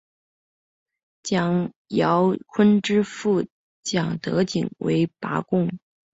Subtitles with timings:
[1.21, 3.45] 蒋兆鲲之父
[3.83, 5.69] 蒋德璟为拔贡。